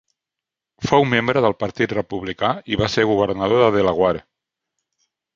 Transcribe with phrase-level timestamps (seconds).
[0.91, 4.23] Fou membre del Partit Republicà i va ser governador de Delaware.